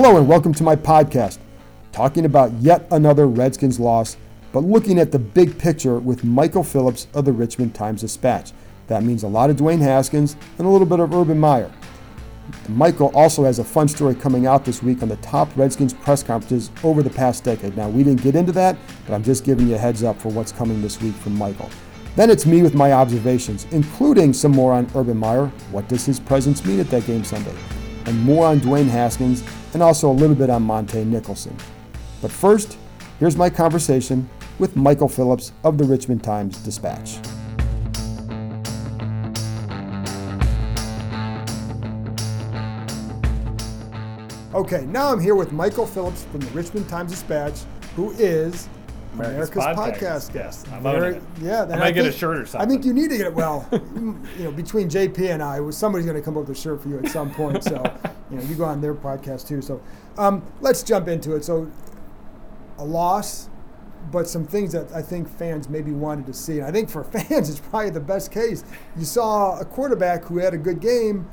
[0.00, 1.38] Hello and welcome to my podcast,
[1.90, 4.16] talking about yet another Redskins loss,
[4.52, 8.52] but looking at the big picture with Michael Phillips of the Richmond Times Dispatch.
[8.86, 11.72] That means a lot of Dwayne Haskins and a little bit of Urban Meyer.
[12.68, 16.22] Michael also has a fun story coming out this week on the top Redskins press
[16.22, 17.76] conferences over the past decade.
[17.76, 20.28] Now, we didn't get into that, but I'm just giving you a heads up for
[20.28, 21.70] what's coming this week from Michael.
[22.14, 25.46] Then it's me with my observations, including some more on Urban Meyer.
[25.72, 27.56] What does his presence mean at that game Sunday?
[28.06, 29.42] And more on Dwayne Haskins,
[29.74, 31.56] and also a little bit on Montae Nicholson.
[32.20, 32.76] But first,
[33.18, 37.18] here's my conversation with Michael Phillips of the Richmond Times Dispatch.
[44.54, 47.60] Okay, now I'm here with Michael Phillips from the Richmond Times Dispatch,
[47.94, 48.68] who is
[49.20, 50.72] America's America's, podcast podcast.
[50.72, 51.22] I'm owning it.
[51.40, 52.68] Yeah, I might get a think- shirt or something.
[52.68, 53.34] I think you need to get it.
[53.34, 56.82] Well, you know, between JP and I, somebody's going to come up with a shirt
[56.82, 57.64] for you at some point.
[57.64, 57.82] So,
[58.30, 59.62] you know, you go on their podcast too.
[59.62, 59.80] So,
[60.16, 61.44] um, let's jump into it.
[61.44, 61.70] So,
[62.78, 63.48] a loss,
[64.10, 66.58] but some things that I think fans maybe wanted to see.
[66.58, 68.64] And I think for fans, it's probably the best case.
[68.96, 71.28] You saw a quarterback who had a good game,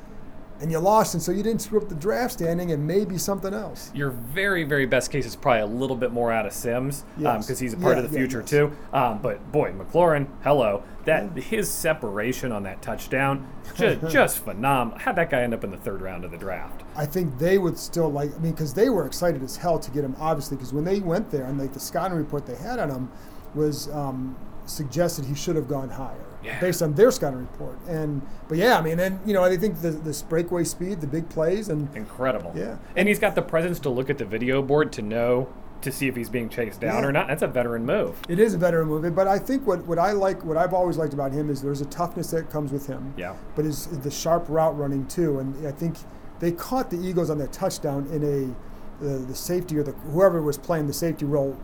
[0.61, 3.53] and you lost, and so you didn't screw up the draft standing, and maybe something
[3.53, 3.91] else.
[3.93, 7.49] Your very, very best case is probably a little bit more out of Sims because
[7.49, 7.59] Yes.
[7.59, 8.49] he's a part Yeah, of the yeah, future yes.
[8.49, 8.71] too.
[8.93, 14.99] Um, but boy, McLaurin, hello, that his separation on that touchdown, just, just phenomenal.
[14.99, 16.83] How'd that guy end up in the third round of the draft?
[16.95, 18.33] I think they would still like.
[18.33, 20.55] I mean, because they were excited as hell to get him, obviously.
[20.57, 23.11] Because when they went there and like the scouting report they had on him
[23.53, 24.35] was um,
[24.65, 26.59] suggested he should have gone higher Yeah.
[26.59, 27.77] based on their scouting report.
[27.87, 31.07] And but yeah, I mean, and you know, I think the the breakaway speed, the
[31.07, 32.53] big plays, and Incredible.
[32.55, 32.77] Yeah.
[32.95, 35.47] And he's got the presence to look at the video board to know
[35.81, 37.09] to see if he's being chased down Yeah.
[37.09, 37.27] or not.
[37.27, 38.15] That's a veteran move.
[38.29, 40.97] it is a veteran move, But I think what what I like, what I've always
[40.97, 43.13] liked about him is there's a toughness that comes with him.
[43.17, 43.35] Yeah.
[43.55, 45.97] But his the sharp route running too, and I think
[46.39, 50.41] they caught the Eagles on that touchdown in a the, the safety or the whoever
[50.41, 51.57] was playing the safety role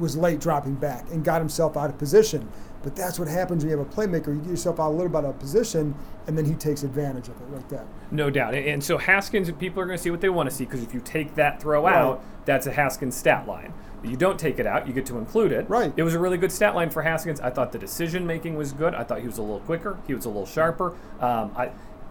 [0.00, 2.48] was late dropping back and got himself out of position.
[2.82, 4.28] But that's what happens when you have a playmaker.
[4.28, 5.94] You get yourself out a little bit of position,
[6.26, 7.86] and then he takes advantage of it like that.
[8.10, 8.54] No doubt.
[8.54, 10.82] And, and so Haskins, people are going to see what they want to see because
[10.82, 11.94] if you take that throw Right.
[11.96, 13.72] out, that's a Haskins stat line.
[14.00, 15.68] But you don't take it out, you get to include it.
[15.68, 15.92] Right.
[15.96, 17.40] It was a really good stat line for Haskins.
[17.40, 18.94] I thought the decision making was good.
[18.94, 19.98] I thought he was a little quicker.
[20.06, 20.94] He was a little sharper.
[21.20, 21.70] Um, I,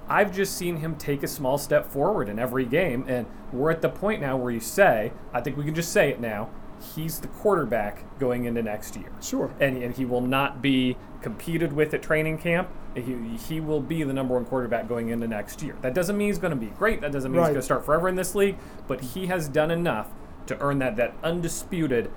[0.10, 3.82] I've just seen him take a small step forward in every game, and we're at
[3.82, 6.50] the point now where you say, I think we can just say it now.
[6.96, 9.12] He's the quarterback going into next year.
[9.22, 9.52] Sure.
[9.60, 12.70] And, and he will not be competed with at training camp.
[12.96, 13.16] He,
[13.48, 15.76] he will be the number one quarterback going into next year.
[15.82, 17.02] That doesn't mean he's going to be great.
[17.02, 17.48] That doesn't mean Right.
[17.48, 18.58] he's going to start forever in this league.
[18.88, 20.10] But he has done enough
[20.48, 22.12] to earn that that undisputed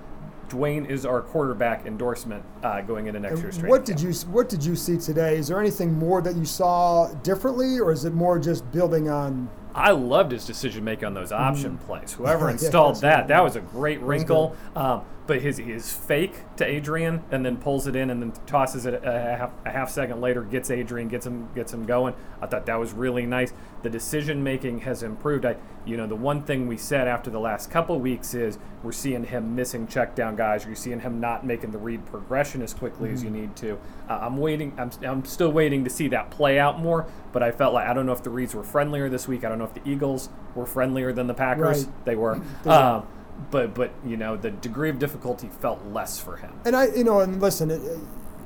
[0.49, 4.09] Dwayne is our quarterback endorsement uh, going into next year's And training what did camp.
[4.09, 5.37] you What did you see today?
[5.37, 9.49] Is there anything more that you saw differently, or is it more just building on?
[9.75, 12.12] I loved his decision making on those option plays.
[12.12, 14.56] Whoever installed that's that, that was a great wrinkle.
[14.75, 18.85] Um, but his is fake to Adrian and then pulls it in and then tosses
[18.85, 22.15] it a half, a half second later, gets Adrian, gets him gets him going.
[22.43, 23.53] I thought that was really nice.
[23.85, 25.47] The decision making has improved.
[25.47, 25.55] I,
[25.87, 29.23] you know, the one thing we said after the last couple weeks is we're seeing
[29.23, 30.67] him missing check down guys.
[30.67, 33.41] You're seeing him not making the read progression as quickly as you Mm-hmm.
[33.41, 33.79] need to.
[34.09, 34.73] Uh, I'm waiting.
[34.79, 37.07] I'm, I'm still waiting to see that play out more.
[37.33, 39.45] But I felt like I don't know if the reads were friendlier this week.
[39.45, 41.85] I don't know if the Eagles were friendlier than the Packers.
[41.85, 42.05] Right.
[42.05, 42.41] They were.
[42.67, 43.06] um,
[43.50, 46.52] but but you know the degree of difficulty felt less for him.
[46.64, 47.81] And I, you know, and listen, it,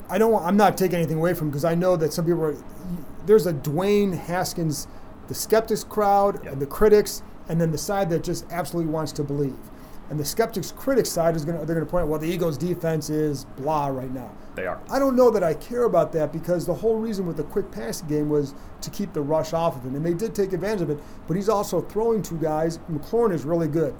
[0.08, 0.42] I don't.
[0.42, 2.56] I'm not taking anything away from because I know that some people are.
[3.26, 4.86] There's a Dwayne Haskins,
[5.28, 6.52] the skeptics crowd Yep.
[6.52, 9.56] and the critics, and then the side that just absolutely wants to believe.
[10.10, 12.28] And the skeptics critics side is going to they're going to point out well the
[12.28, 14.30] Eagles defense is blah right now.
[14.54, 14.78] They are.
[14.90, 17.70] I don't know that I care about that because the whole reason with the quick
[17.72, 20.82] passing game was to keep the rush off of him, and they did take advantage
[20.82, 20.98] of it.
[21.26, 22.78] But he's also throwing two guys.
[22.92, 23.94] McLaurin is really good,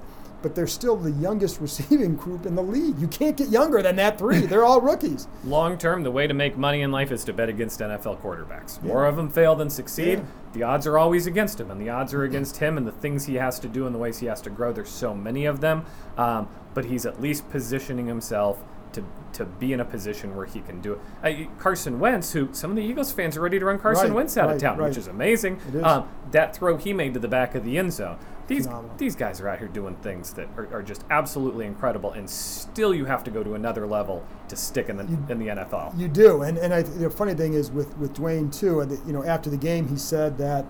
[0.45, 2.99] but they're still the youngest receiving group in the league.
[2.99, 4.41] You can't get younger than that three.
[4.41, 5.27] They're all rookies.
[5.43, 8.79] Long term, the way to make money in life is to bet against NFL quarterbacks.
[8.83, 10.19] More of them fail than succeed.
[10.19, 10.25] Yeah.
[10.53, 13.25] The odds are always against him, and the odds are against him and the things
[13.25, 14.71] he has to do and the ways he has to grow.
[14.71, 15.83] There's so many of them,
[16.15, 18.63] um, but he's at least positioning himself
[18.95, 19.03] to
[19.33, 20.99] to be in a position where he can do it.
[21.23, 24.15] Uh, Carson Wentz, who some of the Eagles fans are ready to run Carson Right,
[24.15, 24.87] Wentz out right, of town, right.
[24.87, 25.59] which is amazing.
[25.67, 25.83] It is.
[25.83, 28.17] Um, that throw he made to the back of the end zone.
[28.47, 28.95] These Phenomenal.
[28.97, 32.93] these guys are out here doing things that are, are just absolutely incredible, and still
[32.93, 35.97] you have to go to another level to stick in the in the NFL.
[35.99, 38.81] You do, and and I, the funny thing is with with Dwayne too.
[38.81, 40.65] And you know, after the game, he said that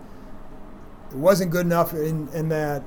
[1.12, 2.84] it wasn't good enough, and and that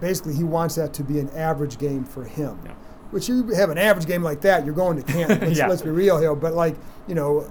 [0.00, 2.58] basically he wants that to be an average game for him.
[2.64, 2.72] Yeah.
[3.12, 5.28] Which you have an average game like that, you're going to camp.
[5.42, 5.68] Let's, Yeah.
[5.68, 6.34] let's be real here.
[6.34, 6.74] But like
[7.06, 7.46] you know,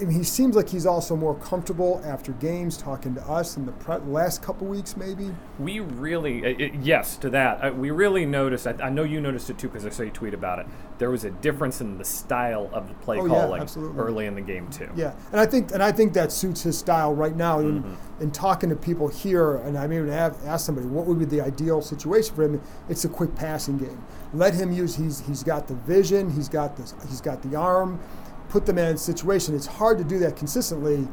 [0.00, 3.66] I mean, he seems like he's also more comfortable after games talking to us in
[3.66, 5.30] the pre- last couple weeks, maybe.
[5.58, 7.62] We really, uh, uh, yes, to that.
[7.64, 8.66] Uh, we really noticed.
[8.66, 10.66] I, I know you noticed it too because I saw you tweet about it.
[10.98, 13.98] There was a difference in the style of the play Oh, calling absolutely.
[14.00, 14.88] early in the game too.
[14.96, 17.58] Yeah, and I think and I think that suits his style right now.
[17.60, 18.22] In, Mm-hmm.
[18.22, 21.40] in talking to people here, and I mean, have asked somebody what would be the
[21.40, 22.60] ideal situation for him.
[22.88, 24.02] It's a quick passing game.
[24.34, 24.94] Let him use.
[24.96, 26.30] He's he's got the vision.
[26.30, 26.94] He's got this.
[27.08, 27.98] He's got the arm.
[28.50, 29.54] Put them in a situation.
[29.54, 31.08] It's hard to do that consistently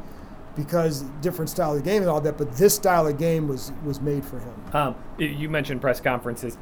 [0.56, 2.36] because different style of game and all that.
[2.36, 4.54] But this style of game was was made for him.
[4.72, 6.58] Um, you mentioned press conferences.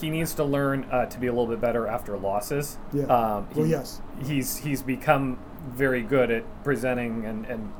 [0.00, 2.78] He needs to learn uh, to be a little bit better after losses.
[2.92, 3.04] Yeah.
[3.06, 4.00] Um, Well, yes.
[4.24, 5.38] He's he's become
[5.68, 7.72] very good at presenting and, and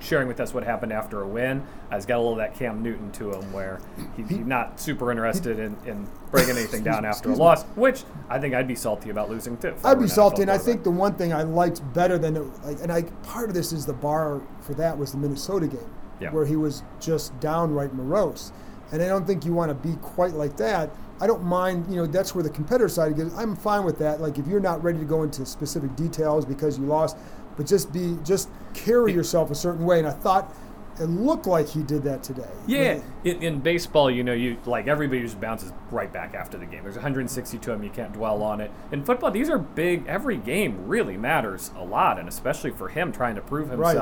[0.00, 1.62] sharing with us what happened after a win.
[1.90, 3.80] Uh, he's got a little of that Cam Newton to him where
[4.16, 8.38] he, he's not super interested in, in breaking anything down after a loss, which I
[8.38, 9.74] think I'd be salty about losing too.
[9.84, 12.40] I I'd be salty, and I think the one thing I liked better than it,
[12.64, 15.90] like, and I part of this is the bar for that was the Minnesota game,
[16.18, 16.30] Yeah.
[16.32, 18.52] where he was just downright morose,
[18.92, 20.90] and I don't think you want to be quite like that.
[21.22, 23.34] I don't mind, you know, that's where the competitor side gets.
[23.36, 24.22] I'm fine with that.
[24.22, 27.18] Like if you're not ready to go into specific details because you lost,
[27.60, 29.98] but just be, just carry yourself a certain way.
[29.98, 30.56] And I thought
[30.98, 32.48] it looked like he did that today.
[32.66, 36.64] Yeah, in, in baseball, you know, you like everybody just bounces right back after the
[36.64, 36.84] game.
[36.84, 37.84] There's 162 of them.
[37.84, 38.70] You can't dwell on it.
[38.92, 40.06] In football, these are big.
[40.06, 43.94] Every game really matters a lot, and especially for him trying to prove Right.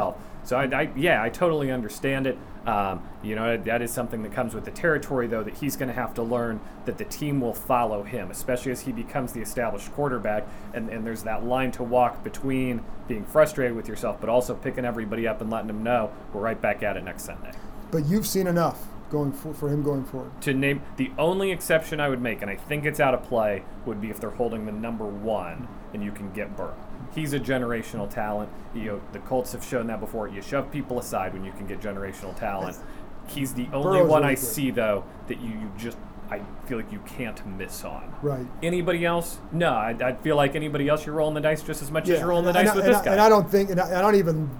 [0.48, 2.38] So I, I, yeah, I totally understand it.
[2.64, 5.88] Um, you know, that is something that comes with the territory, though, that he's going
[5.90, 9.42] to have to learn that the team will follow him, especially as he becomes the
[9.42, 10.48] established quarterback.
[10.72, 14.86] And, and there's that line to walk between being frustrated with yourself, but also picking
[14.86, 17.52] everybody up and letting them know we're right back at it next Sunday.
[17.90, 20.40] But you've seen enough going for, for him going forward.
[20.42, 23.64] to name the only exception I would make, and I think it's out of play,
[23.84, 26.76] would be if they're holding the number one and you can get Burrow.
[27.14, 28.50] He's a generational talent.
[28.74, 30.28] You know, the Colts have shown that before.
[30.28, 32.76] You shove people aside when you can get generational talent.
[33.26, 34.44] He's the only Burrow's one really I good.
[34.44, 35.98] see though that you, you just
[36.30, 38.12] I feel like you can't miss on.
[38.22, 38.46] Right.
[38.62, 39.38] Anybody else?
[39.52, 42.18] No, I, I feel like anybody else you're rolling the dice just as much as
[42.20, 43.12] you're rolling the and dice I, with and this I- guy.
[43.12, 44.50] And I don't think, and I, I don't even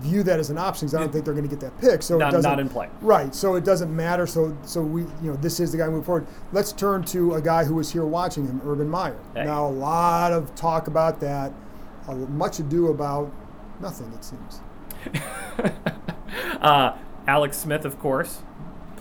[0.00, 2.02] view that as an option because I don't think they're going to get that pick.
[2.02, 2.88] So Not- it doesn't, not in play.
[3.02, 3.34] Right.
[3.34, 4.26] So it doesn't matter.
[4.26, 6.26] So so we, you know, this is the guy moving forward.
[6.52, 9.16] Let's turn to a guy who was here watching him, Urban Meyer.
[9.34, 9.44] Hey.
[9.44, 11.52] Now a lot of talk about that,
[12.08, 13.32] much ado about
[13.80, 14.12] nothing.
[14.12, 14.60] It seems.
[16.62, 16.96] Uh,
[17.26, 18.42] Alex Smith, of course,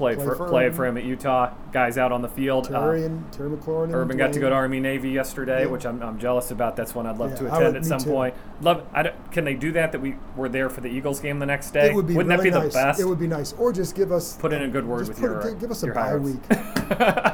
[0.02, 0.76] played Played for, for played Urban.
[0.78, 1.54] for him at Utah.
[1.72, 2.68] Guys out on the field.
[2.74, 3.94] Uh, Terry and Terry McLaurin.
[3.94, 5.68] Urban got to go to Army Navy yesterday, Yeah.
[5.68, 6.76] which I'm, I'm jealous about.
[6.76, 8.10] That's one I'd love Yeah, to attend would- at some too.
[8.10, 8.34] point.
[8.62, 8.84] Love.
[8.94, 9.92] I don't, can they do that?
[9.92, 11.90] That we were there for the Eagles game the next day.
[11.92, 12.74] It would be Wouldn't really that be nice.
[12.74, 13.00] the best?
[13.00, 15.42] It would be nice, or just give us Put in a good word with your.
[15.44, 16.40] gi- give us a bye week.
[16.50, 16.56] You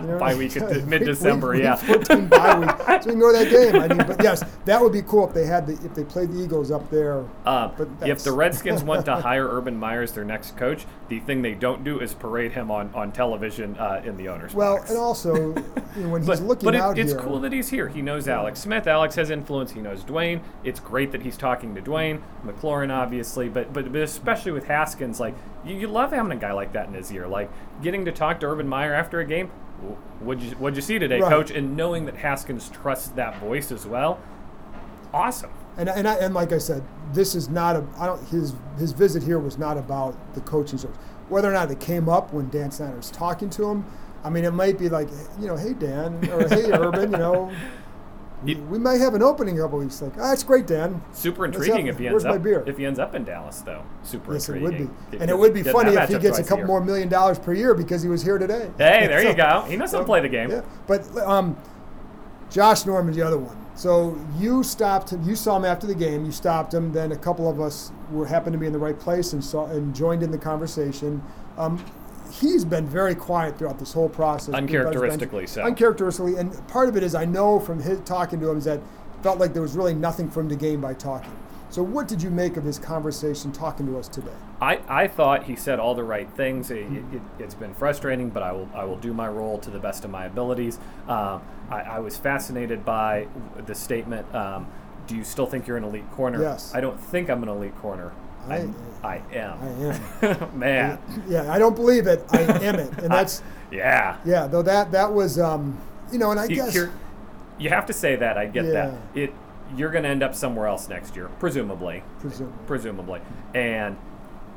[0.08, 0.18] know?
[0.20, 1.76] Bye week at mid-December, yeah.
[1.76, 3.82] 14 bye week, so we can go to that game.
[3.82, 6.32] I mean, but yes, that would be cool if they had the if they played
[6.32, 7.24] the Eagles up there.
[7.46, 11.20] Uh, But if the Redskins want to hire Urban Meyer as their next coach, the
[11.22, 14.78] thing they don't do is parade him on, on television uh, in the owner's Well,
[14.78, 14.90] box.
[14.90, 15.34] and also
[15.96, 17.88] you know, when he's but, looking but it, out it's here, cool that he's here.
[17.88, 18.88] He knows Alex Smith.
[18.88, 19.72] Alex has influence.
[19.72, 20.42] He knows Dwayne.
[20.64, 25.20] It's great that he's talking to Dwayne, McLaurin, obviously, but but, but especially with Haskins,
[25.20, 25.36] like
[25.66, 27.28] you, you love having a guy like that in his ear.
[27.28, 27.50] Like
[27.82, 29.48] getting to talk to Urban Meyer after a game.
[30.20, 31.30] What'd you What'd you see today, Right.
[31.30, 31.52] Coach?
[31.52, 34.20] And knowing that Haskins trusts that voice as well,
[35.14, 35.52] awesome.
[35.78, 36.84] and and, I, and like I said,
[37.14, 37.86] this is not a.
[38.00, 38.28] I don't.
[38.30, 40.96] His his visit here was not about the coaching search.
[41.30, 43.86] Whether or not it came up when Dan Snyder was talking to him,
[44.24, 47.52] I mean, it might be like, you know, hey Dan or hey Urban, you know,
[48.44, 50.02] we, It- we might have an opening in a couple weeks.
[50.02, 51.02] Like, ah, that's great, Dan.
[51.12, 52.64] Super intriguing if he where's ends my up beer?
[52.68, 53.84] if he ends up in Dallas though.
[54.04, 54.64] Super intriguing.
[54.64, 56.58] Yes, it would be, If and it would be funny if he gets a couple
[56.60, 56.68] year.
[56.68, 58.70] more million dollars per year because he was here today.
[58.78, 59.66] Hey, there you go.
[59.68, 60.50] He knows how to play the game.
[60.52, 61.58] Yeah, but um,
[62.50, 63.58] Josh Norman's the other one.
[63.78, 65.22] So you stopped him.
[65.24, 66.26] You saw him after the game.
[66.26, 66.92] You stopped him.
[66.92, 69.68] Then a couple of us were happened to be in the right place and saw
[69.68, 71.22] and joined in the conversation.
[71.60, 71.86] Um,
[72.32, 74.56] he's been very quiet throughout this whole process.
[74.56, 75.62] Uncharacteristically so.
[75.62, 78.82] Uncharacteristically, and part of it is I know from his talking to him is that
[79.22, 81.32] felt like there was really nothing for him to gain by talking.
[81.70, 84.32] So, what did you make of his conversation talking to us today?
[84.62, 86.72] I, I thought he said all the right things.
[86.72, 89.80] It, it, has been frustrating, but I will I will do my role to the
[89.80, 90.80] best of my abilities.
[91.08, 93.28] Um, I, I, was fascinated by
[93.66, 94.34] the statement.
[94.34, 94.68] Um,
[95.08, 96.42] do you still think you're an elite corner?
[96.42, 96.74] Yes.
[96.74, 98.14] I don't think I'm an elite corner.
[98.48, 98.70] I,
[99.04, 99.60] I am.
[99.62, 100.60] I am.
[100.60, 101.00] Man.
[101.28, 102.24] Yeah, I don't believe it.
[102.30, 103.42] I am it, and that's.
[103.72, 104.18] yeah.
[104.26, 105.78] Yeah, though that that was, um,
[106.12, 106.78] you know, and I you, guess
[107.60, 108.38] you have to say that.
[108.38, 108.72] I get yeah.
[108.72, 108.94] that.
[109.16, 109.34] It
[109.76, 112.04] you're going to end up somewhere else next year, presumably.
[112.20, 112.58] Presumably.
[112.66, 113.22] Presumably,
[113.54, 113.98] and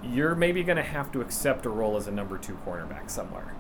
[0.03, 3.55] you're maybe going to have to accept a role as a number two cornerback somewhere.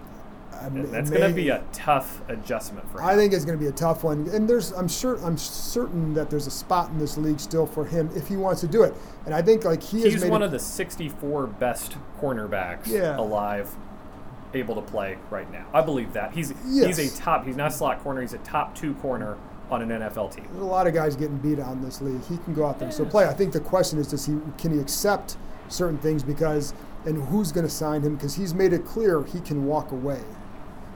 [0.68, 3.06] Mean, that's going to be a tough adjustment for him.
[3.06, 6.12] I think it's going to be a tough one, and there's I'm sure I'm certain
[6.14, 8.82] that there's a spot in this league still for him if he wants to do
[8.82, 8.94] it.
[9.24, 13.18] And I think like he is he's one of the 64 best cornerbacks yeah.
[13.18, 13.74] alive,
[14.52, 15.66] able to play right now.
[15.72, 16.98] I believe that he's yes.
[16.98, 17.46] he's a top.
[17.46, 18.20] He's not a slot corner.
[18.20, 19.38] He's a top two corner
[19.70, 20.46] on an NFL team.
[20.50, 22.22] There's a lot of guys getting beat out in this league.
[22.28, 23.26] He can go out there and still play.
[23.26, 25.36] I think the question is, does he can he accept
[25.68, 26.74] certain things because
[27.04, 30.20] and who's going to sign him because he's made it clear he can walk away.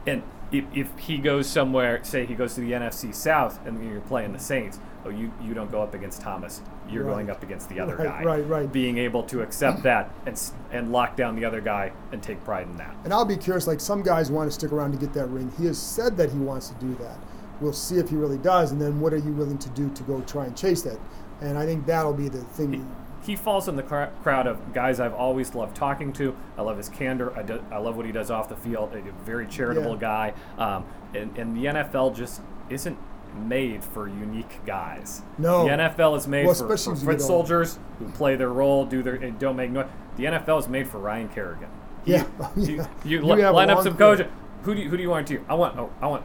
[0.07, 4.01] And if, if he goes somewhere, say he goes to the NFC South and you're
[4.03, 6.61] playing the Saints, oh, you, you don't go up against Thomas.
[6.89, 7.13] You're right.
[7.13, 8.23] going up against the other right, guy.
[8.23, 8.73] Right, right.
[8.73, 10.39] Being able to accept that and
[10.71, 12.95] and lock down the other guy and take pride in that.
[13.05, 13.67] And I'll be curious.
[13.67, 15.51] Like some guys want to stick around to get that ring.
[15.59, 17.17] He has said that he wants to do that.
[17.65, 18.73] We'll see if he really does.
[18.73, 20.99] And then what are you willing to do to go try and chase that?
[21.41, 22.75] And I think that'll be the thing.
[23.23, 26.37] He, he falls in the cr- crowd of guys I've always loved talking to.
[26.59, 27.35] I love his candor.
[27.35, 28.95] I, do, I love what he does off the field.
[28.95, 29.99] A very charitable yeah.
[29.99, 30.35] guy.
[30.59, 32.99] Um, and, and the NFL just isn't
[33.35, 35.23] made for unique guys.
[35.39, 35.65] No.
[35.65, 39.15] The NFL is made well, for, for foot soldiers who play their role, do their
[39.15, 39.89] and don't make noise.
[40.17, 41.71] The NFL is made for Ryan Kerrigan.
[42.05, 42.27] Yeah.
[42.57, 42.89] You, yeah.
[43.05, 44.27] you, you, you line up some coaches.
[44.65, 45.45] Who do you, who do you want to?
[45.49, 46.25] I want oh, I want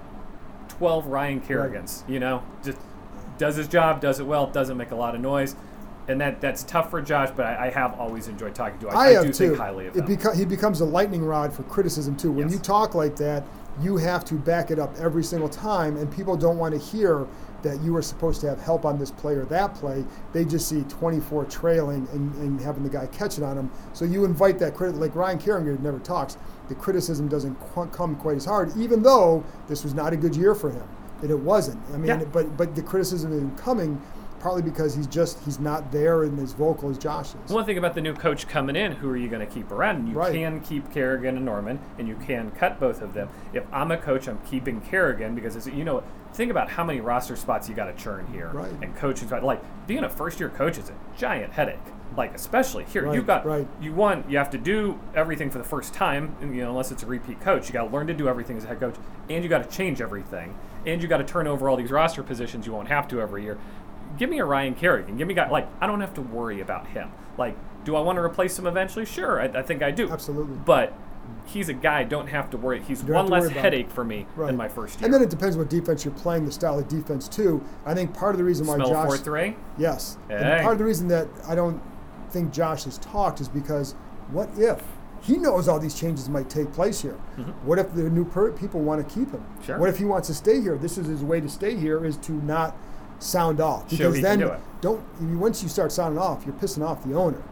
[0.79, 2.01] twelve Ryan Kerrigans.
[2.01, 2.09] Right.
[2.09, 2.79] You know, just
[3.37, 5.55] does his job, does it well, doesn't make a lot of noise
[6.09, 8.87] and that that's tough for Josh, but I, I have always enjoyed talking to.
[8.87, 8.97] him.
[8.97, 9.49] I, I, I do too.
[9.49, 10.07] think highly of him.
[10.07, 12.31] Beca- he becomes a lightning rod for criticism too.
[12.31, 12.57] When yes.
[12.57, 13.43] you talk like that,
[13.79, 17.27] you have to back it up every single time, and people don't want to hear
[17.61, 20.03] that you are supposed to have help on this play or that play.
[20.33, 23.69] They just see 24 trailing and, and having the guy catch it on him.
[23.93, 26.37] So you invite that credit, like Ryan Kerrigan never talks.
[26.69, 30.35] The criticism doesn't qu- come quite as hard, even though this was not a good
[30.35, 30.87] year for him.
[31.21, 31.81] And it wasn't.
[31.93, 32.23] I mean, yeah.
[32.23, 34.01] but but the criticism isn't coming
[34.39, 37.51] partly because he's just he's not there and as vocal as Josh is.
[37.51, 40.07] One thing about the new coach coming in, who are you going to keep around?
[40.07, 40.33] You right.
[40.33, 43.27] can keep Kerrigan and Norman, and you can cut both of them.
[43.53, 47.01] If I'm a coach, I'm keeping Kerrigan because it's, you know think about how many
[47.01, 48.71] roster spots you got to churn here right.
[48.81, 51.77] and coaching like being a first year coach is a giant headache.
[52.17, 53.67] Like especially here, right, you've got right.
[53.79, 56.35] you want you have to do everything for the first time.
[56.41, 58.63] You know, unless it's a repeat coach, you got to learn to do everything as
[58.63, 58.95] a head coach,
[59.29, 62.23] and you got to change everything, and you got to turn over all these roster
[62.23, 63.57] positions you won't have to every year
[64.17, 65.17] give me a Ryan Kerrigan.
[65.17, 67.11] Give me a guy like I don't have to worry about him.
[67.37, 69.05] Like, do I want to replace him eventually?
[69.05, 70.09] Sure, I, I think I do.
[70.11, 70.57] Absolutely.
[70.57, 70.93] But
[71.45, 72.81] he's a guy I don't have to worry.
[72.81, 74.47] He's one less headache for me right.
[74.47, 75.05] than my first year.
[75.05, 77.63] And then it depends what defense you're playing, the style of defense too.
[77.85, 79.55] I think part of the reason why Smell Josh four three.
[79.77, 80.17] Yes.
[80.27, 80.35] Hey.
[80.35, 81.81] And part of the reason that I don't
[82.31, 83.93] think Josh has talked is because
[84.31, 84.83] what if
[85.21, 87.17] he knows all these changes might take place here.
[87.37, 87.51] Mm-hmm.
[87.67, 89.43] What if the new per- people want to keep him?
[89.65, 89.77] Sure.
[89.77, 90.77] What if he wants to stay here?
[90.77, 92.75] This is his way to stay here is to not
[93.19, 95.03] sound off because then do don't
[95.39, 97.43] once you start sounding off, you're pissing off the owner.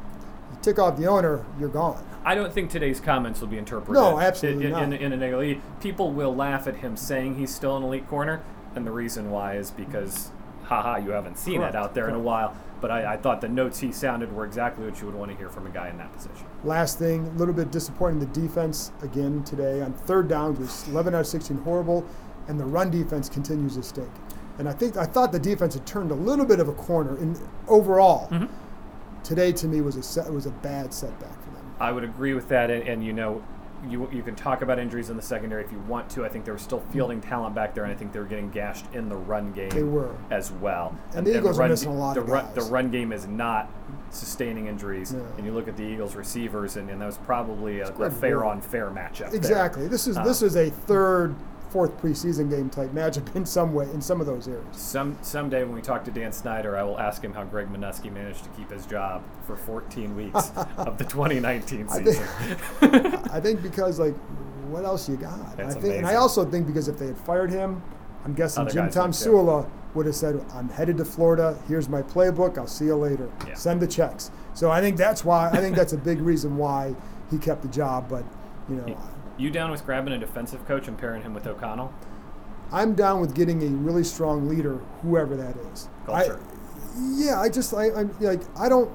[0.51, 2.03] You tick off the owner, you're gone.
[2.23, 3.95] I don't think today's comments will be interpreted.
[3.95, 4.83] No, absolutely in, not.
[4.83, 5.61] In, in a negative.
[5.81, 8.41] People will laugh at him saying he's still an elite corner,
[8.75, 10.31] and the reason why is because,
[10.67, 11.75] haha, you haven't seen Correct.
[11.75, 12.15] it out there Correct.
[12.15, 12.55] in a while.
[12.79, 15.37] But I, I, thought the notes he sounded were exactly what you would want to
[15.37, 16.45] hear from a guy in that position.
[16.63, 18.19] Last thing, a little bit disappointing.
[18.19, 22.05] The defense again today on third downs was 11 out of 16 horrible,
[22.47, 24.11] and the run defense continues to stink.
[24.59, 27.17] And I think I thought the defense had turned a little bit of a corner
[27.17, 27.35] in
[27.67, 28.27] overall.
[28.29, 28.45] Mm-hmm.
[29.23, 31.75] Today, to me, was a set, was a bad setback for them.
[31.79, 33.43] I would agree with that, and, and, you know,
[33.89, 36.25] you you can talk about injuries in the secondary if you want to.
[36.25, 38.49] I think there was still fielding talent back there, and I think they were getting
[38.49, 39.69] gashed in the run game.
[39.69, 40.97] They were as well.
[41.13, 43.11] And, the Eagles the run, are missing a lot the of run, the run game
[43.11, 43.69] is not
[44.09, 45.25] sustaining injuries, No.
[45.37, 48.43] and you look at the Eagles receivers, and, and that was probably a, a fair
[48.45, 49.27] on fair matchup.
[49.29, 49.35] there.
[49.35, 49.87] Exactly.
[49.87, 51.35] This is Uh, this is a third,
[51.69, 54.65] fourth preseason game type matchup in some way in some of those areas.
[54.71, 58.11] Some someday when we talk to Dan Snyder, I will ask him how Greg Manusky
[58.11, 62.25] managed to keep his job for 14 weeks of the 2019 I season.
[62.79, 64.15] think, I think because like,
[64.69, 65.57] what else you got?
[65.57, 67.81] That's I think, and I also think because if they had fired him,
[68.25, 71.57] I'm guessing Other Jim Tomsula would have said, "I'm headed to Florida.
[71.67, 72.57] Here's my playbook.
[72.57, 73.29] I'll see you later.
[73.47, 73.53] Yeah.
[73.53, 76.95] Send the checks." So I think that's why I think that's a big reason why
[77.31, 78.09] he kept the job.
[78.09, 78.23] But
[78.69, 78.97] you know,
[79.37, 81.93] You down with grabbing a defensive coach and pairing him with O'Connell?
[82.71, 85.89] I'm down with getting a really strong leader, whoever that is.
[86.05, 86.39] Culture.
[86.39, 88.91] I, yeah, I just I, I'm like I don't.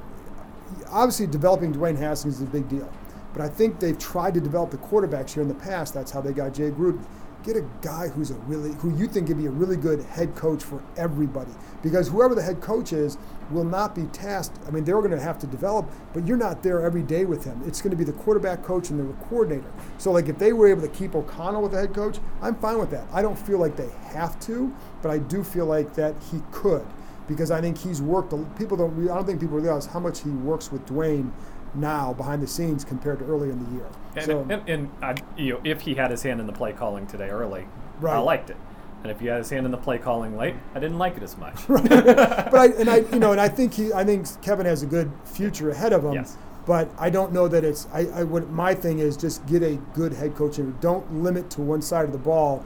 [0.91, 2.91] Obviously, developing Dwayne Haskins is a big deal,
[3.33, 5.95] but I think they've tried to develop the quarterbacks here in the past.
[5.95, 7.05] That's how they got Jay Gruden.
[7.45, 10.35] Get a guy who's a really who you think could be a really good head
[10.35, 13.17] coach for everybody, because whoever the head coach is
[13.53, 14.59] will not be tasked.
[14.67, 17.45] I mean, they're going to have to develop, but you're not there every day with
[17.45, 17.63] him.
[17.67, 19.71] It's going to be the quarterback coach and the coordinator.
[19.99, 22.79] So, like, if they were able to keep O'Connell with the head coach, I'm fine
[22.79, 23.07] with that.
[23.13, 26.87] I don't feel like they have to, but I do feel like that he could,
[27.29, 28.35] because I think he's worked.
[28.59, 29.11] People don't.
[29.11, 31.31] I don't think people realize how much he works with Dwayne
[31.75, 33.87] now behind the scenes compared to earlier in the year.
[34.15, 36.73] And, so, and, and I, you know, if he had his hand in the play
[36.73, 37.67] calling today early,
[38.05, 38.57] I liked it.
[39.03, 41.23] And if he had his hand in the play calling late, I didn't like it
[41.23, 41.57] as much.
[41.69, 41.89] right.
[41.89, 44.87] but I and I you know and I think he I think Kevin has a
[44.87, 46.15] good future ahead of him.
[46.15, 46.37] Yes.
[46.65, 49.77] But I don't know that it's I, I would my thing is just get a
[49.95, 52.65] good head coach and don't limit to one side of the ball.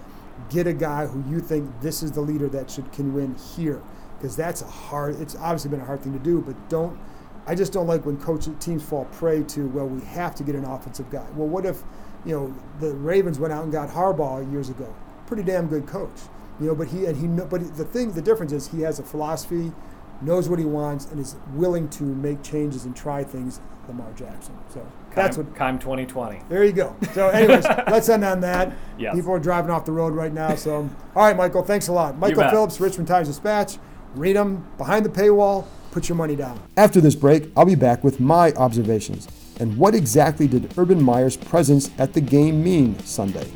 [0.50, 3.82] Get a guy who you think this is the leader that should can win here
[4.18, 5.18] because that's a hard.
[5.20, 6.98] It's obviously been a hard thing to do, but don't.
[7.46, 10.54] I just don't like when coach teams fall prey to well we have to get
[10.54, 11.26] an offensive guy.
[11.34, 11.82] Well, what if
[12.26, 14.94] you know the Ravens went out and got Harbaugh years ago?
[15.26, 16.18] Pretty damn good coach,
[16.60, 16.74] you know.
[16.74, 19.72] But he and he but the thing the difference is he has a philosophy,
[20.20, 23.60] knows what he wants, and is willing to make changes and try things.
[23.88, 24.56] Lamar Jackson.
[24.72, 26.40] So that's what Kime 2020.
[26.48, 26.96] there you go.
[27.14, 28.72] So, anyways, let's end on that.
[28.98, 29.14] Yes.
[29.14, 30.54] People are driving off the road right now.
[30.56, 32.18] So, all right, Michael, thanks a lot.
[32.18, 32.48] Michael.
[32.50, 33.78] Phillips, Richmond Times Dispatch.
[34.14, 35.66] Read them behind the paywall.
[35.90, 36.60] Put your money down.
[36.76, 39.28] After this break, I'll be back with my observations
[39.58, 43.48] and what exactly did Urban Meyer's presence at the game mean Sunday.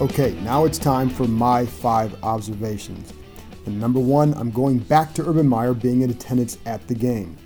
[0.00, 3.12] Okay, now it's time for my five observations.
[3.66, 7.36] And number one, I'm going back to Urban Meyer being in attendance at the game.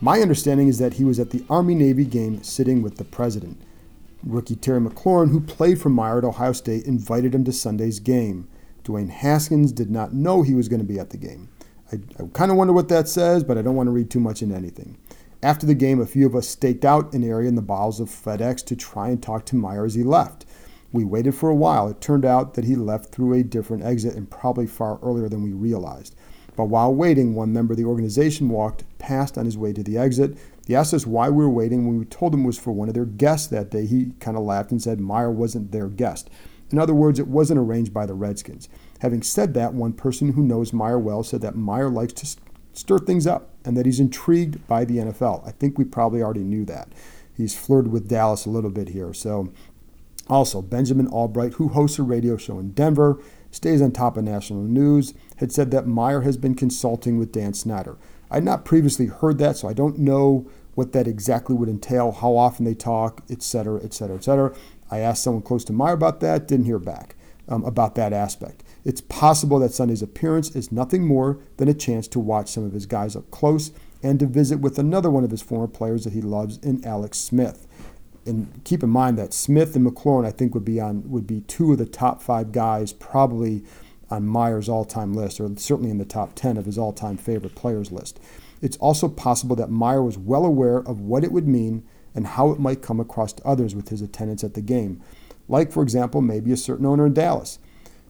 [0.00, 3.60] My understanding is that he was at the Army Navy game sitting with the president.
[4.24, 8.48] Rookie Terry McLaurin, who played for Meyer at Ohio State, invited him to Sunday's game.
[8.84, 11.50] Dwayne Haskins did not know he was going to be at the game.
[11.92, 14.20] I, I kind of wonder what that says, but I don't want to read too
[14.20, 14.96] much into anything.
[15.42, 18.08] After the game, a few of us staked out an area in the bowels of
[18.08, 20.46] FedEx to try and talk to Meyer as he left.
[20.92, 21.88] We waited for a while.
[21.88, 25.42] It turned out that he left through a different exit and probably far earlier than
[25.42, 26.14] we realized.
[26.56, 29.96] But while waiting, one member of the organization walked past on his way to the
[29.96, 30.36] exit.
[30.66, 31.86] He asked us why we were waiting.
[31.86, 34.36] When we told him it was for one of their guests that day, he kind
[34.36, 36.30] of laughed and said Meyer wasn't their guest.
[36.70, 38.68] In other words, it wasn't arranged by the Redskins.
[39.00, 42.36] Having said that, one person who knows Meyer well said that Meyer likes to
[42.72, 45.46] stir things up and that he's intrigued by the NFL.
[45.46, 46.88] I think we probably already knew that.
[47.34, 49.14] He's flirted with Dallas a little bit here.
[49.14, 49.52] So
[50.28, 54.62] also, Benjamin Allbright, who hosts a radio show in Denver, stays on top of national
[54.62, 57.96] news, had said that Meyer has been consulting with Dan Snyder.
[58.30, 62.12] I had not previously heard that, so I don't know what that exactly would entail,
[62.12, 64.54] how often they talk, etc., etc., etc.
[64.90, 67.16] I asked someone close to Meyer about that, didn't hear back
[67.48, 68.62] um, about that aspect.
[68.84, 72.72] It's possible that Sunday's appearance is nothing more than a chance to watch some of
[72.72, 76.12] his guys up close and to visit with another one of his former players that
[76.12, 77.66] he loves in Alex Smith
[78.28, 81.40] and keep in mind that Smith and McLaurin, I think, would be on would be
[81.42, 83.64] two of the top five guys probably
[84.10, 87.92] on Meyer's all-time list, or certainly in the top ten of his all-time favorite players
[87.92, 88.20] list.
[88.62, 92.50] It's also possible that Meyer was well aware of what it would mean and how
[92.50, 95.00] it might come across to others with his attendance at the game,
[95.48, 97.58] like for example, maybe a certain owner in Dallas.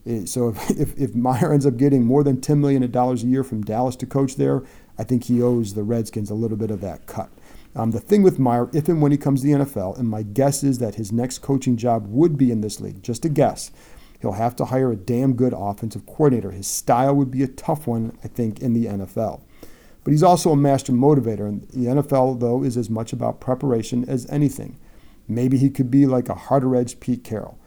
[0.06, 3.44] Eh, So if, if, if Meyer ends up getting more than $10 million a year
[3.44, 4.62] from Dallas to coach there,
[4.98, 7.30] I think he owes the Redskins a little bit of that cut.
[7.74, 10.22] Um, the thing with Meyer, if and when he comes to the NFL, and my
[10.22, 13.70] guess is that his next coaching job would be in this league, just a guess,
[14.20, 16.50] he'll have to hire a damn good offensive coordinator.
[16.50, 19.42] His style would be a tough one, I think, in the NFL.
[20.02, 24.08] But he's also a master motivator, and the NFL, though, is as much about preparation
[24.08, 24.78] as anything.
[25.28, 27.58] Maybe he could be like a harder edged Pete Carroll.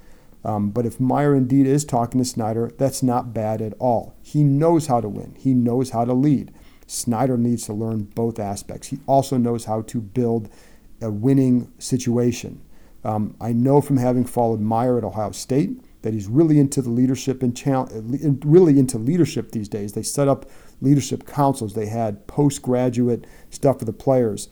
[0.44, 4.16] Um, but if Meyer indeed is talking to Snyder, that's not bad at all.
[4.24, 6.52] He knows how to win, he knows how to lead.
[6.92, 8.90] Snyder needs to learn both aspects.
[8.90, 10.50] He also knows how to build
[11.02, 12.62] a winning situation.
[13.04, 16.90] Um, I know from having followed Meyer at Ohio State that he's really into the
[16.90, 19.94] leadership and really into leadership these days.
[19.94, 20.50] They set up
[20.82, 21.74] leadership councils.
[21.74, 24.50] They had postgraduate stuff for the players,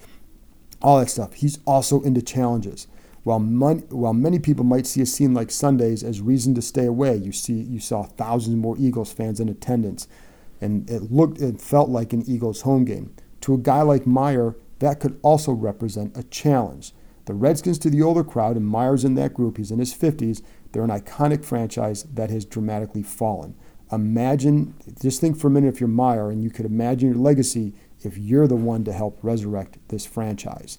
[0.82, 1.34] all that stuff.
[1.34, 2.88] He's also into challenges.
[3.23, 6.86] While, mon- while many people might see a scene like Sundays as reason to stay
[6.86, 10.08] away, you see you saw thousands more Eagles fans in attendance,
[10.62, 13.15] and it looked it felt like an Eagles home game.
[13.41, 16.93] To a guy like Meyer, that could also represent a challenge.
[17.26, 20.41] The Redskins to the older crowd, and Meyer's in that group, he's in his 50s,
[20.72, 23.56] They're an iconic franchise that has dramatically fallen.
[23.91, 27.74] Imagine, just think for a minute if you're Meyer and you could imagine your legacy
[28.02, 30.78] if you're the one to help resurrect this franchise.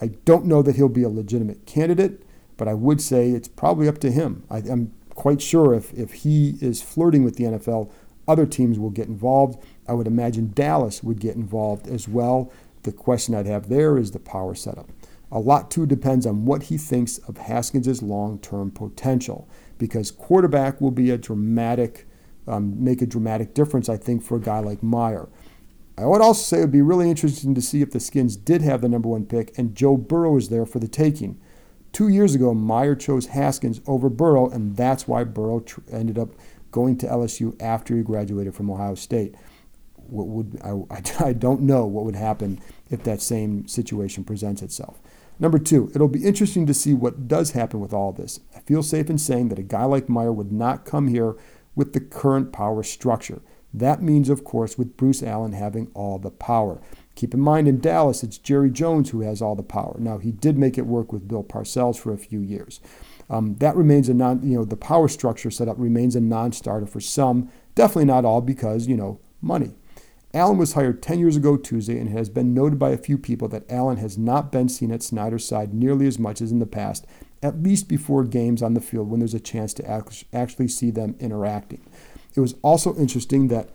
[0.00, 2.22] I don't know that he'll be a legitimate candidate,
[2.56, 4.44] but I would say it's probably up to him.
[4.50, 7.90] I, am quite sure if, if he is flirting with the NFL,
[8.26, 9.62] other teams will get involved.
[9.86, 12.52] I would imagine Dallas would get involved as well.
[12.82, 14.90] The question I'd have there is the power setup.
[15.30, 20.90] A lot too depends on what he thinks of Haskins' long-term potential, because quarterback will
[20.90, 22.06] be a dramatic,
[22.46, 25.28] um, make a dramatic difference, I think, for a guy like Meyer.
[25.96, 28.62] I would also say it would be really interesting to see if the Skins did
[28.62, 31.40] have the number one pick and Joe Burrow is there for the taking.
[31.92, 36.30] Two years ago, Meyer chose Haskins over Burrow, and that's why Burrow tr- ended up
[36.72, 39.36] going to LSU after he graduated from Ohio State.
[39.94, 45.00] What would I, I don't know what would happen if that same situation presents itself.
[45.38, 48.40] Number two, it'll be interesting to see what does happen with all this.
[48.54, 51.36] I feel safe in saying that a guy like Meyer would not come here
[51.74, 53.42] with the current power structure.
[53.74, 56.80] That means, of course, with Bruce Allen having all the power.
[57.14, 59.96] Keep in mind, in Dallas, it's Jerry Jones who has all the power.
[59.98, 62.80] Now, he did make it work with Bill Parcells for a few years.
[63.30, 67.00] Um, that remains a non, you know, the power structure setup remains a non-starter for
[67.00, 69.74] some, definitely not all, because you know, money.
[70.34, 73.18] Allen was hired 10 years ago Tuesday, and it has been noted by a few
[73.18, 76.58] people that Allen has not been seen at Snyder's side nearly as much as in
[76.58, 77.06] the past,
[77.42, 81.16] at least before games on the field when there's a chance to actually see them
[81.20, 81.82] interacting.
[82.34, 83.68] It was also interesting that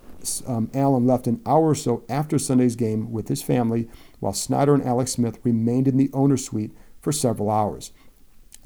[0.48, 3.88] um, Allen left an hour or so after Sunday's game with his family,
[4.20, 7.92] while Snyder and Alex Smith remained in the owner's suite for several hours.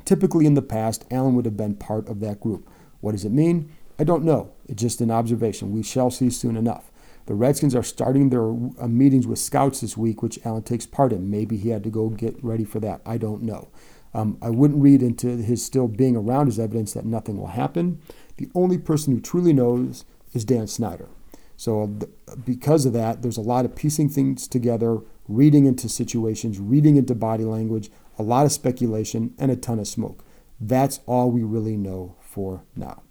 [0.05, 2.69] Typically in the past, Allen would have been part of that group.
[2.99, 3.71] What does it mean?
[3.99, 4.51] I don't know.
[4.67, 5.71] It's just an observation.
[5.71, 6.91] We shall see soon enough.
[7.27, 11.13] The Redskins are starting their uh, meetings with scouts this week, which Allen takes part
[11.13, 11.29] in.
[11.29, 13.01] Maybe he had to go get ready for that.
[13.05, 13.69] I don't know.
[14.13, 18.01] Um, I wouldn't read into his still being around as evidence that nothing will happen.
[18.37, 21.07] The only person who truly knows is Dan Snyder.
[21.55, 21.95] So,
[22.43, 27.13] because of that, there's a lot of piecing things together, reading into situations, reading into
[27.13, 30.23] body language, a lot of speculation, and a ton of smoke.
[30.60, 33.01] That's all we really know for now.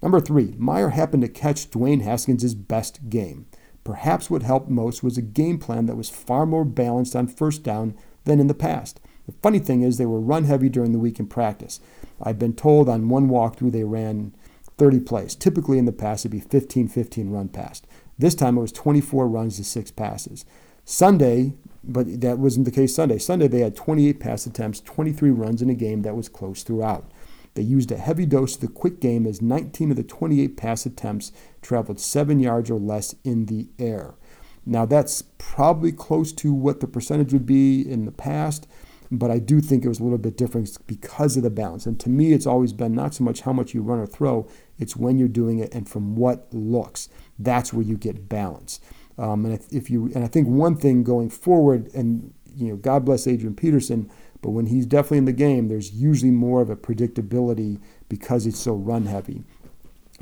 [0.00, 3.46] Number three, Meyer happened to catch Dwayne Haskins' best game.
[3.82, 7.64] Perhaps what helped most was a game plan that was far more balanced on first
[7.64, 9.00] down than in the past.
[9.26, 11.80] The funny thing is, they were run heavy during the week in practice.
[12.22, 14.36] I've been told on one walkthrough they ran
[14.78, 15.34] 30 plays.
[15.34, 17.88] Typically in the past, it'd be 15 15 run past.
[18.16, 20.44] This time it was 24 runs to six passes.
[20.84, 21.54] Sunday,
[21.86, 23.18] but that wasn't the case Sunday.
[23.18, 27.10] Sunday they had 28 pass attempts, 23 runs in a game that was close throughout.
[27.54, 30.84] They used a heavy dose of the quick game as 19 of the 28 pass
[30.84, 34.14] attempts traveled seven yards or less in the air.
[34.66, 38.66] Now that's probably close to what the percentage would be in the past
[39.10, 41.86] but I do think it was a little bit different because of the balance.
[41.86, 44.48] And to me, it's always been not so much how much you run or throw,
[44.78, 47.08] it's when you're doing it and from what looks.
[47.38, 48.80] That's where you get balance.
[49.18, 53.04] Um, and if you and I think one thing going forward, and you know, God
[53.04, 54.10] bless Adrian Peterson,
[54.42, 58.58] but when he's definitely in the game, there's usually more of a predictability because it's
[58.58, 59.44] so run heavy.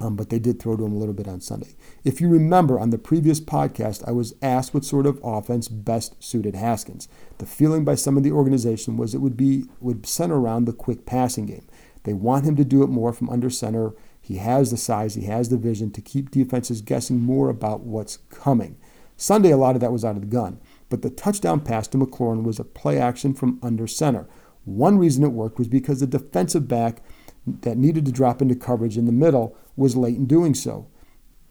[0.00, 1.68] Um, but they did throw to him a little bit on Sunday.
[2.02, 6.20] If you remember on the previous podcast, I was asked what sort of offense best
[6.22, 7.08] suited Haskins.
[7.38, 10.72] The feeling by some of the organization was it would be would center around the
[10.72, 11.66] quick passing game.
[12.02, 13.92] They want him to do it more from under center.
[14.20, 18.16] He has the size, he has the vision to keep defenses guessing more about what's
[18.30, 18.76] coming.
[19.16, 21.98] Sunday, a lot of that was out of the gun, but the touchdown pass to
[21.98, 24.28] McLaurin was a play action from under center.
[24.64, 27.02] One reason it worked was because the defensive back
[27.46, 30.88] that needed to drop into coverage in the middle was late in doing so.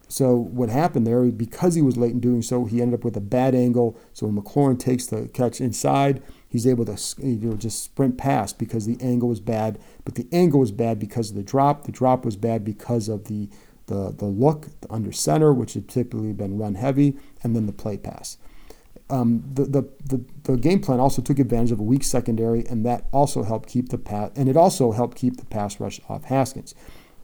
[0.08, 3.16] So what happened there, because he was late in doing so, he ended up with
[3.16, 3.98] a bad angle.
[4.12, 8.58] So when McLaurin takes the catch inside, he's able to you know, just sprint past
[8.58, 9.78] because the angle was bad.
[10.04, 11.84] But the angle was bad because of the drop.
[11.84, 13.48] The drop was bad because of the
[13.86, 17.72] the, the look the under center, which had typically been run heavy, and then the
[17.72, 18.38] play pass.
[19.10, 22.86] Um, the, the, the, the, game plan also took advantage of a weak secondary, and
[22.86, 26.24] that also helped keep the pass, and it also helped keep the pass rush off
[26.24, 26.74] Haskins.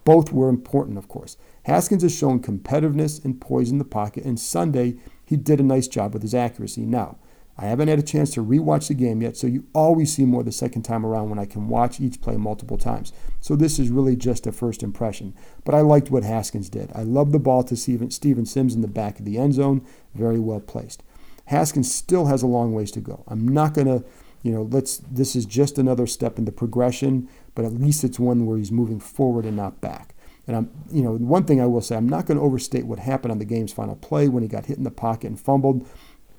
[0.04, 1.38] Both were important, of course.
[1.64, 5.88] Haskins has shown competitiveness and poise in the pocket, and Sunday he did a nice
[5.88, 6.82] job with his accuracy.
[6.82, 7.16] Now,
[7.60, 10.42] I haven't had a chance to rewatch the game yet, so you always see more
[10.42, 13.12] the second time around when I can watch each play multiple times.
[13.38, 15.34] So this is really just a first impression.
[15.66, 16.90] But I liked what Haskins did.
[16.94, 19.84] I love the ball to Steven, Steven Sims in the back of the end zone,
[20.14, 21.02] very well placed.
[21.48, 23.24] Haskins still has a long ways to go.
[23.28, 24.06] I'm not going to,
[24.42, 28.18] you know, let's, this is just another step in the progression, but at least it's
[28.18, 30.14] one where he's moving forward and not back.
[30.46, 32.98] And I'm, you know, one thing I will say, I'm not going to overstate what
[32.98, 35.86] happened on the game's final play when he got hit in the pocket and fumbled.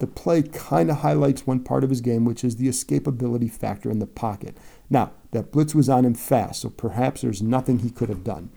[0.01, 3.91] The play kind of highlights one part of his game, which is the escapability factor
[3.91, 4.57] in the pocket.
[4.89, 8.49] Now, That blitz was on him fast, so perhaps there's nothing he could have done.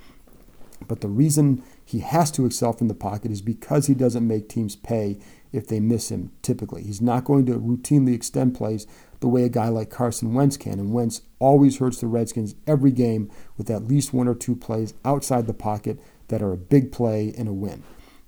[0.89, 4.49] But the reason he has to excel from the pocket is because he doesn't make
[4.49, 5.19] teams pay
[5.53, 6.83] if they miss him typically.
[6.83, 8.87] He's not going to routinely extend plays
[9.21, 10.81] the way a guy like Carson Wentz can.
[10.81, 14.95] And Wentz always hurts the Redskins every game with at least one or two plays
[15.05, 17.83] outside the pocket that are a big play and a win.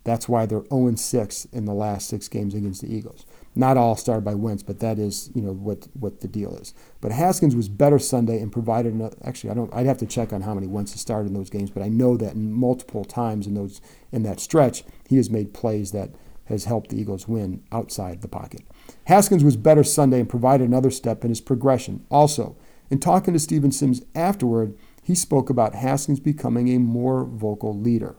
[0.06, 3.26] That's why they're 0 6 in the last six games against the Eagles.
[3.56, 6.74] Not all started by Wentz, but that is, you know, what what the deal is.
[7.00, 8.94] But Haskins was better Sunday and provided.
[8.94, 9.74] Another, actually, I don't.
[9.74, 11.88] I'd have to check on how many Wentz has started in those games, but I
[11.88, 13.80] know that multiple times in those
[14.12, 16.10] in that stretch, he has made plays that
[16.44, 18.62] has helped the Eagles win outside the pocket.
[19.06, 22.06] Haskins was better Sunday and provided another step in his progression.
[22.12, 22.54] Also,
[22.90, 28.14] in talking to Steven Sims afterward, he spoke about Haskins becoming a more vocal leader.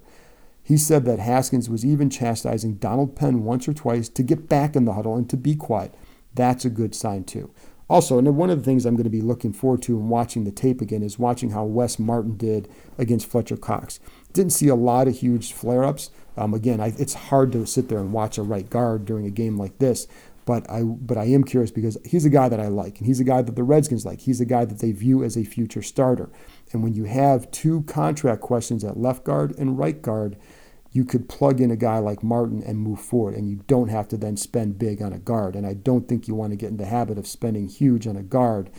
[0.68, 4.76] He said that Haskins was even chastising Donald Penn once or twice to get back
[4.76, 5.96] in the huddle and to be quiet.
[6.36, 7.52] That's a good sign, too.
[7.90, 10.44] Also, and one of the things I'm going to be looking forward to and watching
[10.44, 14.02] the tape again is watching how Wes Martin did against Fletcher Cox.
[14.34, 16.12] Didn't see a lot of huge flare ups.
[16.36, 19.30] Um, again, I, it's hard to sit there and watch a right guard during a
[19.32, 20.06] game like this,
[20.48, 23.20] but I but I am curious because he's a guy that I like, and he's
[23.20, 24.22] a guy that the Redskins like.
[24.22, 26.32] He's a guy that they view as a future starter.
[26.72, 30.38] And when you have two contract questions at left guard and right guard,
[30.94, 34.08] you could plug in a guy like Martin and move forward, and you don't have
[34.08, 35.56] to then spend big on a guard.
[35.56, 38.16] And I don't think you want to get in the habit of spending huge on
[38.16, 38.70] a guard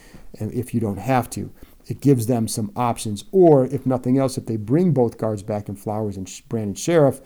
[0.41, 1.53] uh, if you don't have to.
[1.87, 3.25] It gives them some options.
[3.31, 7.21] Or, if nothing else, if they bring both guards back in Flowers and Brandon Scherff,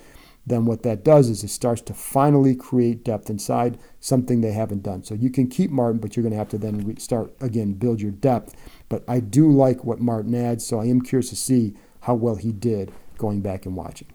[0.44, 4.82] then what that does is it starts to finally create depth inside, something they haven't
[4.82, 5.04] done.
[5.04, 8.00] So you can keep Martin, but you're going to have to then start again, build
[8.00, 8.54] your depth.
[8.88, 12.36] But I do like what Martin adds, so I am curious to see how well
[12.36, 14.08] he did going back and watching.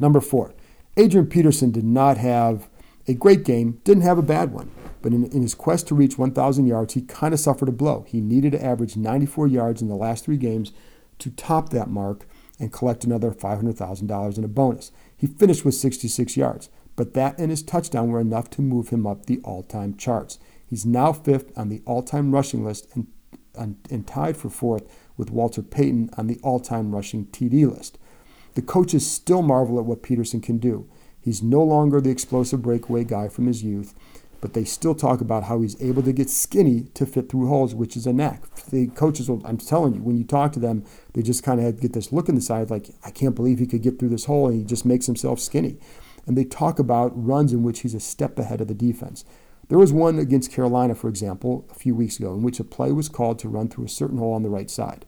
[0.00, 0.54] Number four,
[0.96, 2.68] Adrian Peterson did not have
[3.06, 4.70] a great game, didn't have a bad one,
[5.02, 8.06] but in, in his quest to reach 1,000 yards, he kind of suffered a blow.
[8.08, 10.72] He needed to average 94 yards in the last three games
[11.18, 12.26] to top that mark
[12.58, 14.92] and collect another $500,000 in a bonus.
[15.22, 19.06] He finished with 66 yards, but that and his touchdown were enough to move him
[19.06, 20.40] up the all time charts.
[20.66, 23.06] He's now fifth on the all time rushing list and,
[23.54, 24.82] and, and tied for fourth
[25.16, 27.98] with Walter Payton on the all time rushing TD list.
[28.54, 30.88] The coaches still marvel at what Peterson can do.
[31.20, 33.94] He's no longer the explosive breakaway guy from his youth,
[34.42, 37.76] but they still talk about how he's able to get skinny to fit through holes,
[37.76, 38.42] which is a knack.
[38.66, 41.80] The coaches, will, I'm telling you, when you talk to them, they just kind of
[41.80, 44.24] get this look in the side like, I can't believe he could get through this
[44.24, 45.78] hole, and he just makes himself skinny.
[46.26, 49.24] And they talk about runs in which he's a step ahead of the defense.
[49.68, 52.90] There was one against Carolina, for example, a few weeks ago, in which a play
[52.90, 55.06] was called to run through a certain hole on the right side.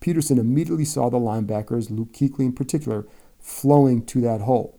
[0.00, 3.06] Peterson immediately saw the linebackers, Luke Kuechly in particular,
[3.40, 4.78] flowing to that hole.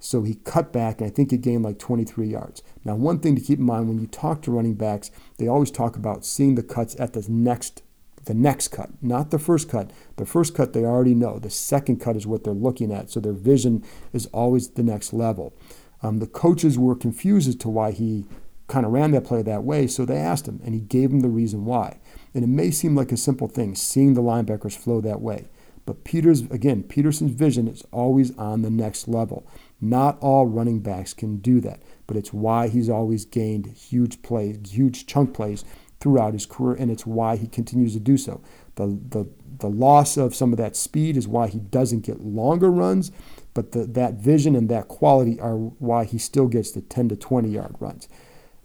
[0.00, 2.62] So he cut back, and I think he gained like 23 yards.
[2.84, 5.70] Now, one thing to keep in mind when you talk to running backs, they always
[5.70, 7.82] talk about seeing the cuts at the next
[8.26, 9.90] the next cut, not the first cut.
[10.16, 11.38] The first cut they already know.
[11.38, 13.08] The second cut is what they're looking at.
[13.08, 13.82] So their vision
[14.12, 15.54] is always the next level.
[16.02, 18.26] Um, the coaches were confused as to why he
[18.68, 21.20] kind of ran that play that way, so they asked him, and he gave them
[21.20, 21.98] the reason why.
[22.32, 25.48] And it may seem like a simple thing, seeing the linebackers flow that way.
[25.86, 29.46] But Peters, again, Peterson's vision is always on the next level.
[29.80, 34.58] Not all running backs can do that, but it's why he's always gained huge plays,
[34.70, 35.64] huge chunk plays
[36.00, 38.40] throughout his career, and it's why he continues to do so.
[38.76, 42.70] The, the, the loss of some of that speed is why he doesn't get longer
[42.70, 43.10] runs,
[43.52, 47.16] but the, that vision and that quality are why he still gets the 10 to
[47.16, 48.08] 20 yard runs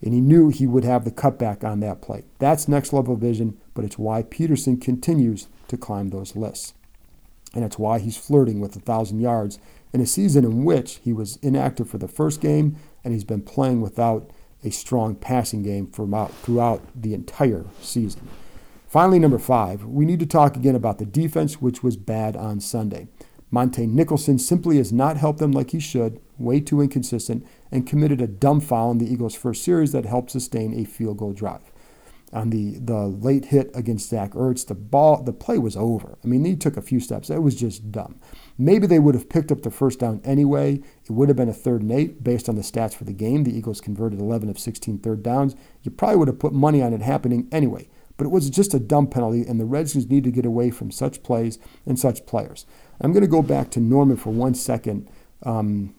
[0.01, 2.23] and he knew he would have the cutback on that play.
[2.39, 6.73] That's next level vision, but it's why Peterson continues to climb those lists.
[7.55, 9.57] And it's why he's flirting with 1,000 yards
[9.93, 13.41] in a season in which he was inactive for the first game and he's been
[13.41, 14.29] playing without
[14.63, 18.27] a strong passing game throughout the entire season.
[18.87, 22.59] Finally, number five, we need to talk again about the defense, which was bad on
[22.59, 23.07] Sunday.
[23.53, 28.19] Montae Nicholson simply has not helped them like he should, way too inconsistent, and committed
[28.21, 31.71] a dumb foul in the Eagles' first series that helped sustain a field goal drive.
[32.35, 36.17] On the, the late hit against Zach Ertz, the ball the play was over.
[36.21, 37.29] I mean, he took a few steps.
[37.29, 38.19] It was just dumb.
[38.57, 40.81] Maybe they would have picked up the first down anyway.
[41.05, 43.45] It would have been a third and eight based on the stats for the game.
[43.45, 45.55] The Eagles converted 11 of 16 third downs.
[45.81, 47.87] You probably would have put money on it happening anyway.
[48.17, 50.91] But it was just a dumb penalty, and the Redskins need to get away from
[50.91, 52.65] such plays and such players.
[52.99, 55.09] I'm going to go back to Norman for one second.
[55.43, 55.95] Um,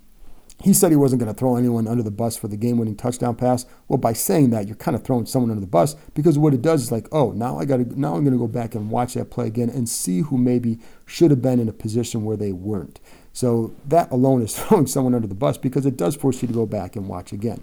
[0.63, 3.37] he said he wasn't going to throw anyone under the bus for the game-winning touchdown
[3.37, 3.67] pass.
[3.89, 6.63] Well, by saying that, you're kind of throwing someone under the bus because what it
[6.63, 8.91] does is like, oh, now I got to now I'm going to go back and
[8.91, 12.39] watch that play again and see who maybe should have been in a position where
[12.39, 13.01] they weren't.
[13.33, 16.55] So that alone is throwing someone under the bus because it does force you to
[16.55, 17.63] go back and watch again.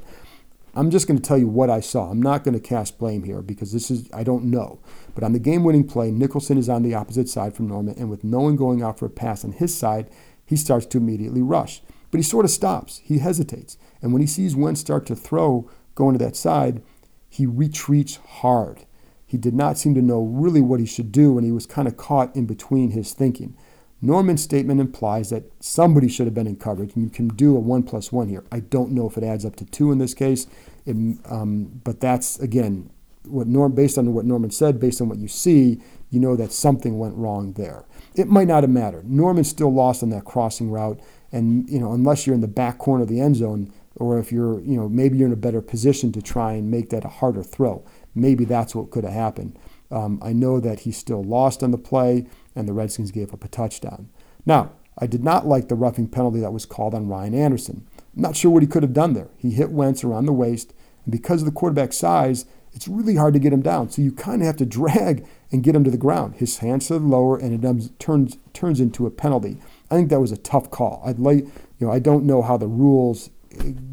[0.76, 2.10] I'm just going to tell you what I saw.
[2.10, 4.80] I'm not going to cast blame here because this is, I don't know.
[5.14, 8.10] But on the game winning play, Nicholson is on the opposite side from Norman, and
[8.10, 10.10] with no one going out for a pass on his side,
[10.46, 11.82] he starts to immediately rush.
[12.14, 13.02] But he sort of stops.
[13.04, 13.76] He hesitates.
[14.00, 16.84] And when he sees Wentz start to throw going to that side,
[17.28, 18.86] he retreats hard.
[19.26, 21.88] He did not seem to know really what he should do, and he was kind
[21.88, 23.58] of caught in between his thinking.
[24.00, 27.60] Norman's statement implies that somebody should have been in coverage, and you can do a
[27.60, 28.44] one plus one here.
[28.52, 30.46] I don't know if it adds up to two in this case,
[30.86, 30.96] it,
[31.32, 32.92] um, but that's again
[33.26, 36.52] what Norm, based on what Norman said, based on what you see, you know that
[36.52, 37.86] something went wrong there.
[38.14, 39.10] It might not have mattered.
[39.10, 41.00] Norman still lost on that crossing route,
[41.34, 44.32] and you know unless you're in the back corner of the end zone, or if
[44.32, 47.10] you're you know maybe you're in a better position to try and make that a
[47.10, 47.84] harder throw.
[48.16, 49.58] Maybe that's what could have happened.
[49.92, 53.44] Um, I know that he still lost on the play and the Redskins gave up
[53.44, 54.10] a touchdown.
[54.46, 57.88] Now, I did not like the roughing penalty that was called on Ryan Anderson.
[58.16, 59.30] I'm not sure what he could have done there.
[59.38, 60.74] He hit Wentz around the waist,
[61.06, 63.90] and because of the quarterback size, it's really hard to get him down.
[63.90, 66.36] So you kind of have to drag and get him to the ground.
[66.36, 69.58] His hands are lower, and it turns turns into a penalty.
[69.94, 71.04] I think that was a tough call.
[71.06, 71.46] I'd like,
[71.78, 73.30] you know, I don't know how the rules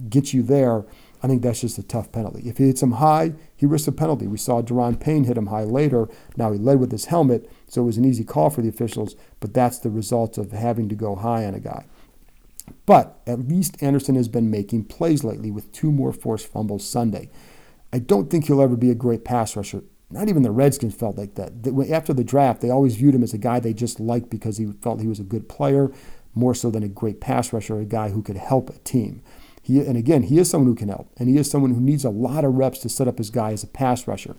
[0.09, 0.87] get you there.
[1.23, 2.49] I think that's just a tough penalty.
[2.49, 4.27] If he hits him high, he risks a penalty.
[4.27, 6.09] We saw Daron Payne hit him high later.
[6.39, 9.15] Now he led with his helmet, so it was an easy call for the officials,
[9.41, 11.85] but that's the result of having to go high on a guy.
[12.87, 17.29] But at least Anderson has been making plays lately with two more forced fumbles Sunday.
[17.93, 19.83] I don't think he'll ever be a great pass rusher.
[20.11, 21.53] Not even the Redskins felt like that.
[21.91, 24.67] After the draft, they always viewed him as a guy they just liked because he
[24.83, 25.93] felt he was a good player,
[26.35, 29.23] more so than a great pass rusher, a guy who could help a team.
[29.63, 32.05] He, and again, he is someone who can help, and he is someone who needs
[32.05, 34.37] a lot of reps to set up his guy as a pass rusher.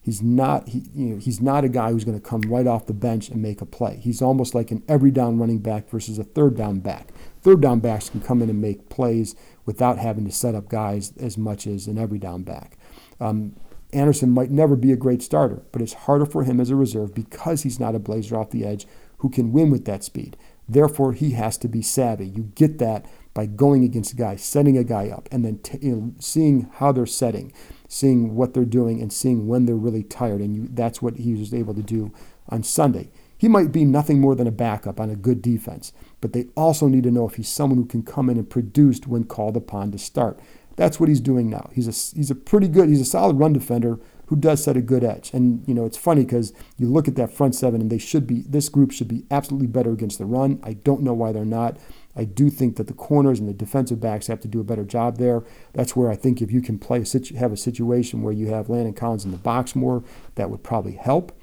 [0.00, 2.86] He's not he, you know, he's not a guy who's going to come right off
[2.86, 4.00] the bench and make a play.
[4.02, 7.12] He's almost like an every down running back versus a third down back.
[7.40, 11.12] Third down backs can come in and make plays without having to set up guys
[11.18, 12.76] as much as an every down back.
[13.20, 13.54] Um,
[13.92, 17.14] Anderson might never be a great starter, but it's harder for him as a reserve
[17.14, 18.86] because he's not a blazer off the edge
[19.18, 20.36] who can win with that speed.
[20.68, 22.26] Therefore, he has to be savvy.
[22.26, 25.78] You get that by going against a guy, setting a guy up, and then t-
[25.82, 27.52] you know, seeing how they're setting
[27.92, 30.40] seeing what they're doing and seeing when they're really tired.
[30.40, 32.10] And you, that's what he was able to do
[32.48, 33.10] on Sunday.
[33.36, 36.88] He might be nothing more than a backup on a good defense, but they also
[36.88, 39.92] need to know if he's someone who can come in and produce when called upon
[39.92, 40.38] to start.
[40.76, 41.70] That's what he's doing now.
[41.72, 44.82] He's a, he's a pretty good, he's a solid run defender who does set a
[44.82, 45.30] good edge.
[45.34, 48.26] And, you know, it's funny because you look at that front seven and they should
[48.26, 50.58] be, this group should be absolutely better against the run.
[50.62, 51.78] I don't know why they're not.
[52.14, 54.84] I do think that the corners and the defensive backs have to do a better
[54.84, 55.42] job there.
[55.72, 58.68] That's where I think if you can play a have a situation where you have
[58.68, 60.04] Landon Collins in the box more,
[60.34, 61.38] that would probably help.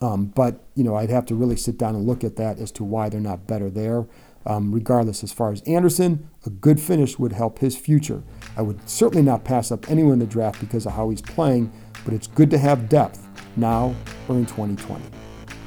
[0.00, 2.72] Um, but you know, I'd have to really sit down and look at that as
[2.72, 4.06] to why they're not better there.
[4.44, 8.22] Um, regardless, as far as Anderson, a good finish would help his future.
[8.56, 11.72] I would certainly not pass up anyone in the draft because of how he's playing,
[12.04, 13.94] but it's good to have depth now
[14.28, 15.02] or in 2020.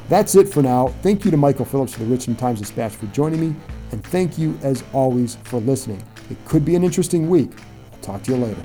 [0.07, 0.89] That's it for now.
[1.01, 3.55] Thank you to Michael Phillips of the Richmond Times Dispatch for joining me.
[3.91, 6.03] And thank you, as always, for listening.
[6.29, 7.51] It could be an interesting week.
[7.93, 8.61] I'll talk to you later.